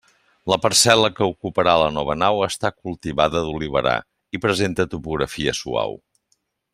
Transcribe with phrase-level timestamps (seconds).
[0.51, 3.95] La parcel·la que ocuparà la nova nau està cultivada d'oliverar
[4.39, 5.99] i presenta topografia suau.